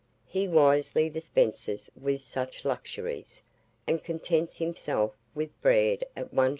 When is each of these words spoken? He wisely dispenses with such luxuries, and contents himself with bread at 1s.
He 0.25 0.47
wisely 0.47 1.11
dispenses 1.11 1.91
with 1.95 2.21
such 2.23 2.65
luxuries, 2.65 3.43
and 3.85 4.03
contents 4.03 4.57
himself 4.57 5.13
with 5.35 5.51
bread 5.61 6.03
at 6.15 6.33
1s. 6.33 6.49